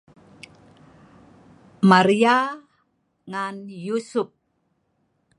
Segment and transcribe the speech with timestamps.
[1.89, 2.35] Maria
[3.29, 4.29] ngaen Yusup